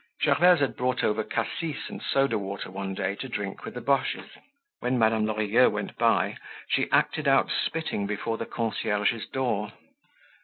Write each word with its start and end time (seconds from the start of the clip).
Gervaise 0.23 0.61
had 0.61 0.75
brought 0.75 1.03
over 1.03 1.23
cassis 1.23 1.87
and 1.87 2.01
soda 2.01 2.39
water 2.39 2.71
one 2.71 2.95
day 2.95 3.13
to 3.17 3.29
drink 3.29 3.63
with 3.65 3.75
the 3.75 3.81
Boches. 3.81 4.25
When 4.79 4.97
Madame 4.97 5.27
Lorilleux 5.27 5.69
went 5.69 5.95
by, 5.99 6.37
she 6.67 6.89
acted 6.89 7.27
out 7.27 7.51
spitting 7.51 8.07
before 8.07 8.39
the 8.39 8.47
concierge's 8.47 9.27
door. 9.27 9.73